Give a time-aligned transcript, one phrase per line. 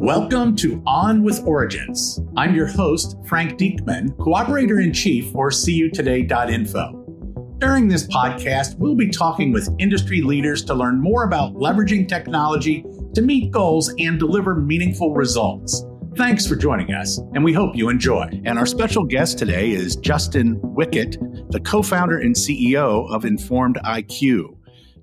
[0.00, 2.18] Welcome to On with Origence.
[2.34, 7.56] I'm your host, Frank Diekmann, Cooperator in Chief for CUtoday.info.
[7.58, 12.82] During this podcast, we'll be talking with industry leaders to learn more about leveraging technology
[13.14, 15.84] to meet goals and deliver meaningful results.
[16.16, 18.26] Thanks for joining us, and we hope you enjoy.
[18.46, 21.18] And our special guest today is Justin Wickett,
[21.50, 24.56] the co founder and CEO of Informed IQ.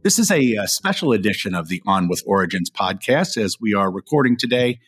[0.03, 3.91] This is a, a, special edition of the On with Origence podcast as we are
[3.91, 4.79] recording today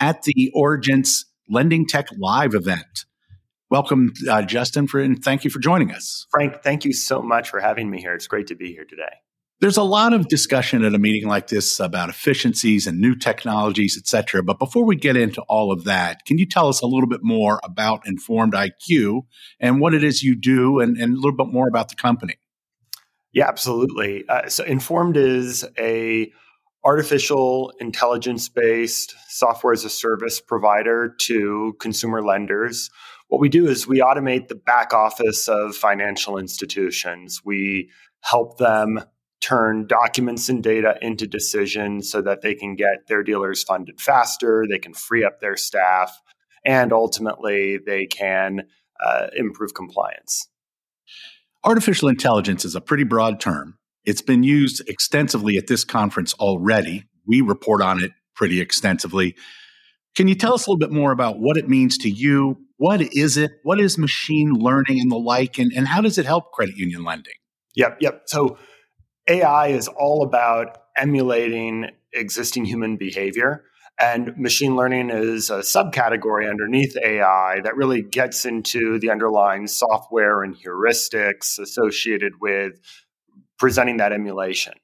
[0.00, 3.04] at the Origence Lending Tech Live event.
[3.70, 6.26] Welcome, uh, Justin, for, and thank you for joining us.
[6.30, 8.14] Frank, thank you so much for having me here.
[8.14, 9.02] It's great to be here today.
[9.60, 13.96] There's a lot of discussion at a meeting like this about efficiencies and new technologies,
[13.98, 14.42] et cetera.
[14.42, 17.22] But before we get into all of that, can you tell us a little bit
[17.22, 19.22] more about Informed IQ
[19.60, 22.36] and what it is you do and, and a little bit more about the company?
[23.36, 24.24] Yeah, absolutely.
[24.26, 26.32] Uh, so Informed is a
[26.86, 32.88] artificial intelligence based software as a service provider to consumer lenders.
[33.28, 37.42] What we do is we automate the back office of financial institutions.
[37.44, 37.90] We
[38.22, 39.02] help them
[39.42, 44.64] turn documents and data into decisions so that they can get their dealers funded faster,
[44.66, 46.22] they can free up their staff,
[46.64, 48.62] and ultimately they can
[49.04, 50.48] uh, improve compliance.
[51.66, 53.76] Artificial intelligence is a pretty broad term.
[54.04, 57.06] It's been used extensively at this conference already.
[57.26, 59.34] We report on it pretty extensively.
[60.14, 62.56] Can you tell us a little bit more about what it means to you?
[62.76, 63.50] What is it?
[63.64, 65.58] What is machine learning and the like?
[65.58, 67.34] And, and how does it help credit union lending?
[67.74, 68.22] Yep, yep.
[68.26, 68.58] So
[69.26, 73.64] AI is all about emulating existing human behavior.
[73.98, 80.42] And machine learning is a subcategory underneath AI that really gets into the underlying software
[80.42, 82.78] and heuristics associated with
[83.58, 84.74] presenting that emulation.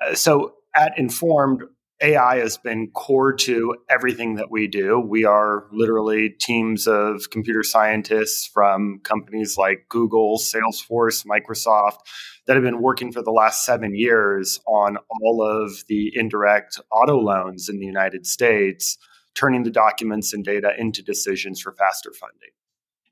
[0.00, 1.64] Uh, so at Informed,
[2.00, 4.98] AI has been core to everything that we do.
[4.98, 11.98] We are literally teams of computer scientists from companies like Google, Salesforce, Microsoft
[12.46, 17.18] that have been working for the last seven years on all of the indirect auto
[17.18, 18.98] loans in the United States,
[19.34, 22.50] turning the documents and data into decisions for faster funding.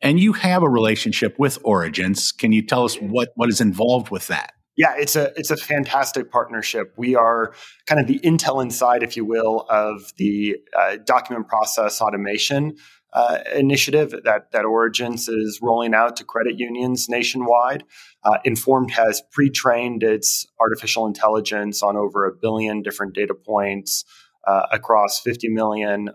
[0.02, 2.32] And you have a relationship with Origence.
[2.32, 4.52] Can you tell us what, what is involved with that?
[4.76, 6.94] Yeah, it's a it's a fantastic partnership.
[6.96, 7.52] We are
[7.86, 12.76] kind of the Intel inside, if you will, of the uh, document process automation
[13.12, 17.84] uh, initiative that that Origence is rolling out to credit unions nationwide.
[18.22, 24.04] Uh, Informed has pre-trained its artificial intelligence on over a billion different data points
[24.46, 26.12] uh, across 50 million uh,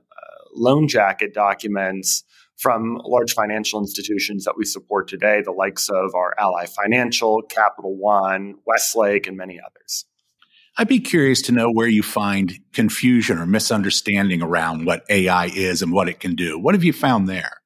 [0.56, 2.24] loan jacket documents
[2.58, 7.96] from large financial institutions that we support today, the likes of our Ally Financial, Capital
[7.98, 10.06] One, Westlake, and many others.
[10.78, 15.82] I'd be curious to know where you find confusion or misunderstanding around what AI is
[15.82, 16.60] and what it can do.
[16.60, 17.62] What have you found there?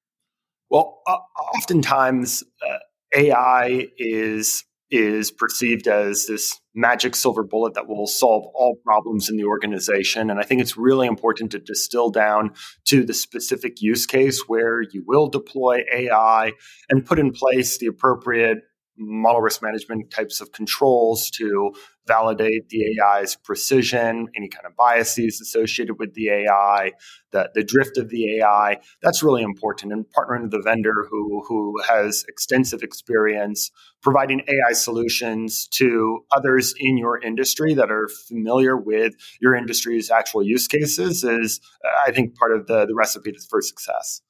[0.70, 1.18] Well, uh,
[1.56, 2.78] oftentimes uh,
[3.16, 9.38] AI is is perceived as this magic silver bullet that will solve all problems in
[9.38, 10.32] the organization.
[10.32, 12.52] And I think it's really important to distill down
[12.86, 16.54] to the specific use case where you will deploy AI
[16.90, 18.60] and put in place the appropriate
[19.00, 21.72] model risk management types of controls to
[22.08, 26.92] validate the AI's precision, any kind of biases associated with the AI,
[27.32, 28.78] the, the drift of the AI.
[29.02, 29.94] That's really important.
[29.94, 33.72] And partnering with a vendor who, who has extensive experience
[34.02, 40.44] providing AI solutions to others in your industry that are familiar with your industry's actual
[40.44, 41.62] use cases is,
[42.08, 44.22] I think, part of the, the recipe for success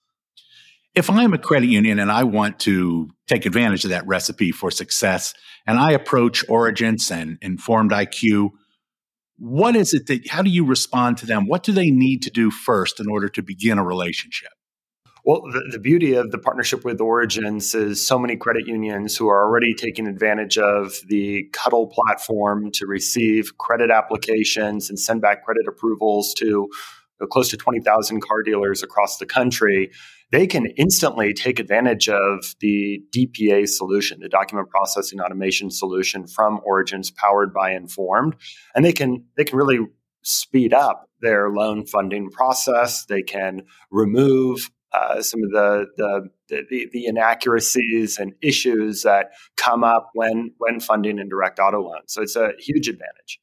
[1.00, 4.70] if I'm a credit union and I want to take advantage of that recipe for
[4.70, 5.34] success
[5.66, 8.50] and I approach Origence and Informed IQ,
[9.38, 11.48] what is it that, how do you respond to them?
[11.48, 14.50] What do they need to do first in order to begin a relationship?
[15.24, 19.30] Well, the, the, beauty of the partnership with Origence is so many credit unions who
[19.30, 25.46] are already taking advantage of the CUDL platform to receive credit applications and send back
[25.46, 26.68] credit approvals to
[27.30, 29.92] close to 20,000 car dealers across the country
[30.32, 36.60] they can instantly take advantage of the DPA solution, the document processing automation solution from
[36.64, 38.36] Origence powered by Informed,
[38.76, 39.80] and they can they can really
[40.22, 43.06] speed up their loan funding process.
[43.06, 49.84] They can remove uh, some of the, the the, the inaccuracies and issues that come
[49.84, 52.14] up when when funding indirect auto loans.
[52.14, 53.40] So it's a huge advantage.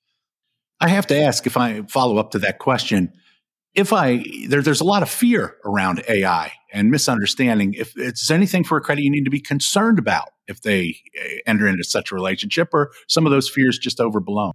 [0.79, 3.13] I have to ask if I follow up to that question
[3.77, 7.73] if I there, there's a lot of fear around AI and misunderstanding.
[7.75, 11.67] If it's anything for a credit union to be concerned about if they eh, enter
[11.67, 14.53] into such a relationship, or some of those fears just overblown.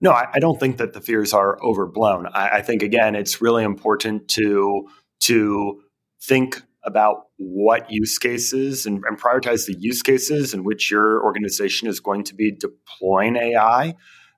[0.00, 2.26] No, I, I don't think that the fears are overblown.
[2.32, 4.88] I, I think again, it's really important to
[5.24, 5.82] to
[6.22, 11.86] think about what use cases and, and, prioritize the use cases in which your organization
[11.86, 13.94] is going to be deploying AI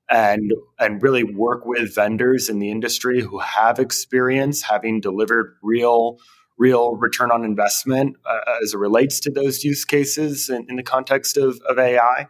[0.08, 0.50] and
[0.80, 6.18] and really work with vendors in the industry who have experience having delivered real
[6.60, 10.82] real return on investment uh, as it relates to those use cases in, in the
[10.82, 12.28] context of, of AI.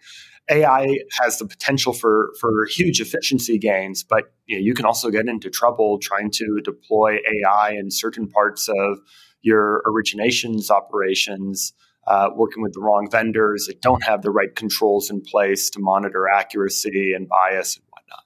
[0.48, 5.10] AI has the potential for for huge efficiency gains, but you, know, you can also
[5.10, 8.98] get into trouble trying to deploy AI in certain parts of
[9.42, 11.72] your originations operations,
[12.06, 15.78] uh, working with the wrong vendors that don't have the right controls in place to
[15.80, 18.24] monitor accuracy and bias and whatnot.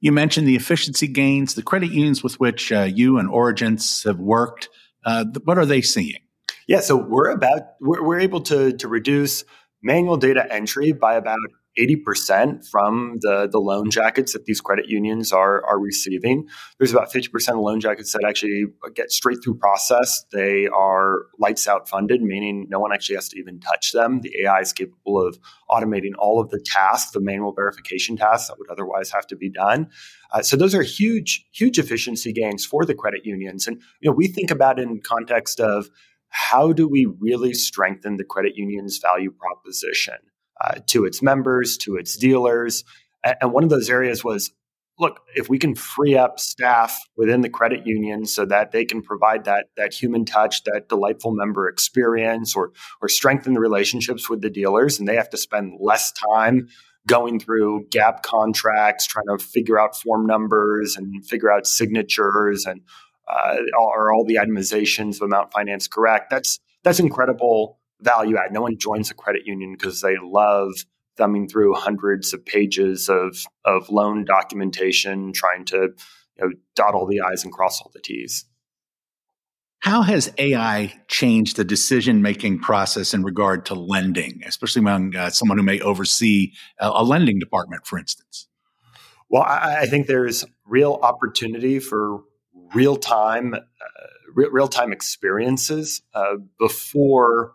[0.00, 4.18] You mentioned the efficiency gains, the credit unions with which uh, you and Origence have
[4.18, 4.68] worked.
[5.08, 6.20] Uh, what are they seeing?
[6.66, 9.42] Yeah, so we're about we're, we're able to to reduce
[9.82, 11.38] manual data entry by about
[11.78, 16.46] 80% from the, the loan jackets that these credit unions are, are receiving.
[16.78, 20.24] There's about 50% of loan jackets that actually get straight through process.
[20.32, 24.20] They are lights out funded, meaning no one actually has to even touch them.
[24.20, 25.38] The AI is capable of
[25.70, 29.50] automating all of the tasks, the manual verification tasks that would otherwise have to be
[29.50, 29.88] done.
[30.32, 33.66] Uh, so those are huge, huge efficiency gains for the credit unions.
[33.66, 35.88] And you know, we think about in context of
[36.30, 40.16] how do we really strengthen the credit union's value proposition?
[40.60, 42.84] Uh, to its members, to its dealers.
[43.40, 44.52] And one of those areas was
[44.98, 49.02] look, if we can free up staff within the credit union so that they can
[49.02, 54.42] provide that, that human touch, that delightful member experience, or, or strengthen the relationships with
[54.42, 56.68] the dealers, and they have to spend less time
[57.06, 62.82] going through gap contracts, trying to figure out form numbers and figure out signatures and
[63.30, 66.30] uh, are all the itemizations of amount finance correct?
[66.30, 68.52] That's that's incredible value add.
[68.52, 70.72] No one joins a credit union because they love
[71.16, 75.90] thumbing through hundreds of pages of of loan documentation, trying to
[76.38, 78.44] you know, dot all the i's and cross all the t's.
[79.80, 85.30] How has AI changed the decision making process in regard to lending, especially among uh,
[85.30, 88.48] someone who may oversee a, a, lending department, for instance?
[89.30, 92.22] Well, I, I think there's real opportunity for
[92.74, 93.58] real time, uh,
[94.34, 97.52] re- real time experiences uh, before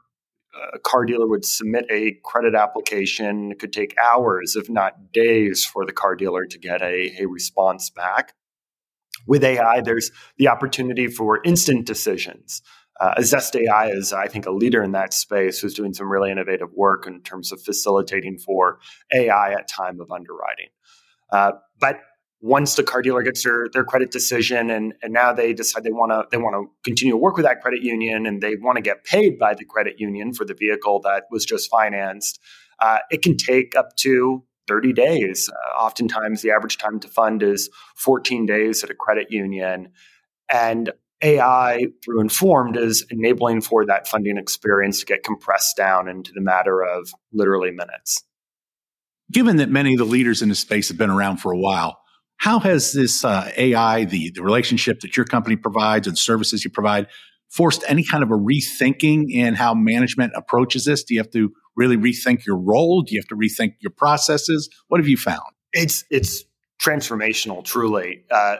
[0.74, 3.52] a car dealer would submit a credit application.
[3.52, 7.26] It could take hours, if not days, for the car dealer to get a, a
[7.26, 8.34] response back.
[9.26, 12.62] With AI, there's the opportunity for instant decisions.
[13.00, 16.32] Uh, Zest AI is, I think, a leader in that space who's doing some really
[16.32, 18.80] innovative work in terms of facilitating for
[19.14, 20.68] AI at time of underwriting.
[21.32, 22.00] Uh, but
[22.44, 25.92] once the car dealer gets their, their credit decision and, and now they decide they
[25.92, 28.75] want to they want to continue to work with that credit union and they want
[28.75, 32.40] to get paid by the credit union for the vehicle that was just financed
[32.80, 35.50] uh, it can take up to 30 days.
[35.50, 39.94] Uh, oftentimes the average time to fund is 14 days at a credit union.
[40.50, 40.92] And
[41.22, 46.42] ai through informed is enabling for that funding experience to get compressed down into the
[46.42, 48.22] matter of literally minutes.
[49.31, 52.03] Given that many of the leaders in the space have been around for a while
[52.44, 56.69] how has this uh, AI, the, the relationship that your company provides and services you
[56.69, 57.07] provide,
[57.50, 61.06] forced any kind of a rethinking in how management approaches this?
[61.06, 63.01] Do you have to really rethink your role?
[63.01, 64.69] Do you have to rethink your processes?
[64.90, 65.40] What have you found?
[65.72, 66.44] It's it's
[66.81, 68.25] transformational, truly.
[68.30, 68.57] Uh,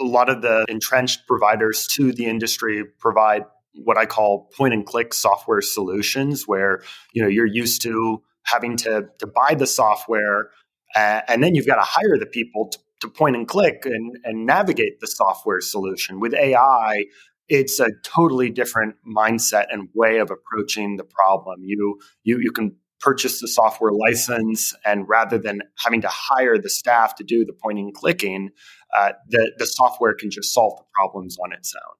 [0.00, 4.84] a lot of the entrenched providers to the industry provide what I call point and
[4.84, 10.50] click software solutions, where you know you're used to having to to buy the software
[10.94, 14.16] uh, and then you've got to hire the people to, to point and click and,
[14.24, 16.20] and navigate the software solution.
[16.20, 17.04] With AI,
[17.48, 21.60] it's a totally different mindset and way of approaching the problem.
[21.62, 26.70] You you you can purchase the software license, and rather than having to hire the
[26.70, 28.50] staff to do the pointing and clicking,
[28.96, 31.96] uh, the the software can just solve the problems on its own.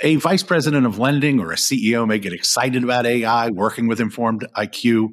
[0.00, 3.98] A vice president of lending or a CEO may get excited about AI, working with
[3.98, 5.10] Informed IQ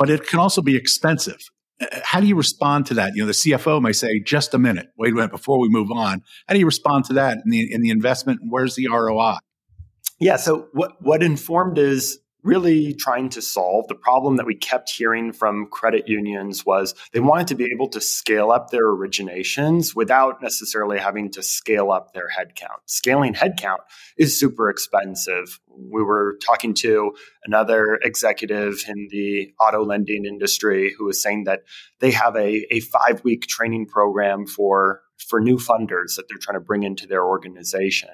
[0.00, 1.38] but it can also be expensive.
[1.80, 3.12] Uh, how do you respond to that?
[3.14, 5.92] You know, the CFO may say, "Just a minute, wait a minute before we move
[5.92, 8.40] on." How do you respond to that in the in the investment?
[8.48, 9.36] Where's the ROI?
[10.18, 10.36] Yeah.
[10.36, 15.32] So what what informed is really trying to solve the problem that we kept hearing
[15.32, 20.40] from credit unions was they wanted to be able to scale up their originations without
[20.42, 22.78] necessarily having to scale up their headcount.
[22.86, 23.78] Scaling headcount
[24.16, 25.60] is super expensive.
[25.68, 27.12] We were talking to
[27.44, 31.60] another executive in the auto lending industry who was saying that
[32.00, 36.58] they have a, a five week training program for, for new funders that they're trying
[36.58, 38.10] to bring into their organization.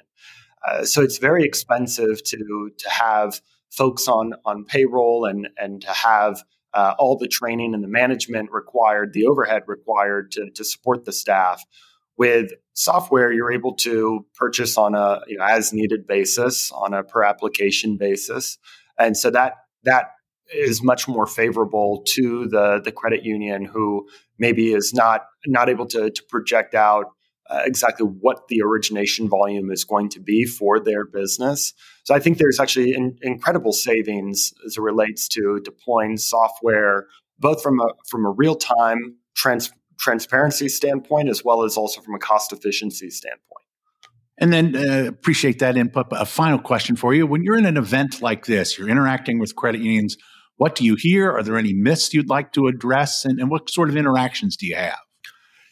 [0.67, 5.91] Uh, so it's very expensive to to have folks on on payroll and and to
[5.91, 6.43] have
[6.73, 11.11] uh, all the training and the management required, the overhead required to, to support the
[11.11, 11.63] staff.
[12.17, 17.03] With software, you're able to purchase on a you know, as needed basis, on a
[17.03, 18.57] per application basis,
[18.97, 20.11] and so that that
[20.53, 24.07] is much more favorable to the the credit union who
[24.39, 27.07] maybe is not not able to to project out
[27.49, 31.73] uh, exactly what the origination volume is going to be for their business.
[32.03, 37.07] So I think there's actually in, incredible savings as it relates to deploying software,
[37.39, 42.15] both from a from a real time trans, transparency standpoint as well as also from
[42.15, 43.65] a cost efficiency standpoint.
[44.39, 46.09] And then uh, appreciate that input.
[46.09, 49.39] But A final question for you: When you're in an event like this, you're interacting
[49.39, 50.17] with credit unions.
[50.57, 51.31] What do you hear?
[51.31, 53.25] Are there any myths you'd like to address?
[53.25, 54.97] And, and what sort of interactions do you have?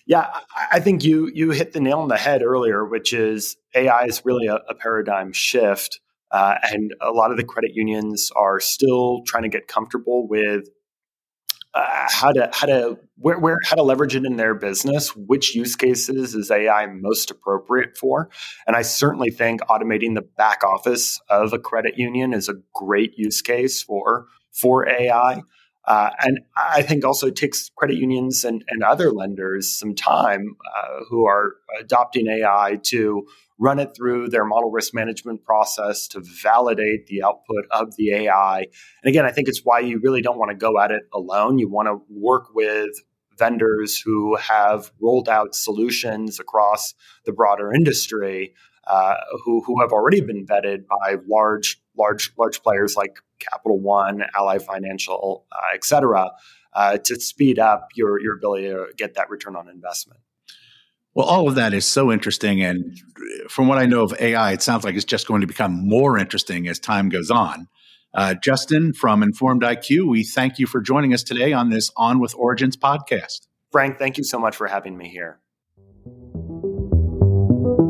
[0.08, 0.28] Yeah,
[0.72, 4.24] I think you you hit the nail on the head earlier, which is AI is
[4.24, 6.00] really a, a paradigm shift,
[6.32, 10.68] uh, and a lot of the credit unions are still trying to get comfortable with
[11.74, 15.16] uh, how to how to where, where how to leverage it in their business.
[15.16, 18.30] Which use cases is AI most appropriate for?
[18.68, 23.14] And I certainly think automating the back office of a credit union is a great
[23.18, 25.42] use case for for AI.
[25.88, 31.04] Uh, and I think also takes credit unions and, and other lenders some time uh,
[31.10, 33.27] who are adopting AI to
[33.58, 38.60] run it through their model risk management process to validate the output of the AI.
[38.60, 41.60] And again, I think it's why you really don't want to go at it alone.
[41.60, 42.89] You want to work with
[43.38, 46.94] vendors who have rolled out solutions across
[47.25, 48.54] the broader industry
[48.88, 54.24] uh, who, who have already been vetted by large large large players like Capital One,
[54.36, 56.32] Ally Financial, uh, et cetera,
[56.74, 60.20] uh, to speed up your your ability to get that return on investment.
[61.13, 62.98] Well, all of that is so interesting, and
[63.50, 66.18] from what I know of AI, it sounds like it's just going to become more
[66.18, 67.68] interesting as time goes on.
[68.13, 72.20] Uh, Justin from Informed IQ, we thank you for joining us today on this On
[72.20, 73.48] with Origence podcast.
[73.72, 75.39] Frank, thank you so much for having me here.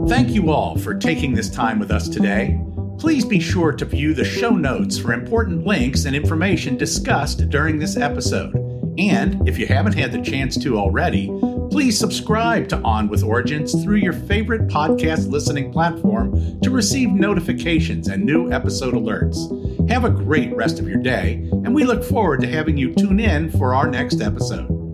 [0.08, 2.60] Thank you all for taking this time with us today.
[3.06, 7.78] Please be sure to view the show notes for important links and information discussed during
[7.78, 8.56] this episode.
[8.98, 11.28] And if you haven't had the chance to already,
[11.70, 18.08] please subscribe to On with Origence through your favorite podcast listening platform to receive notifications
[18.08, 19.88] and new episode alerts.
[19.88, 23.20] Have a great rest of your day, and we look forward to having you tune
[23.20, 24.85] in for our next episode.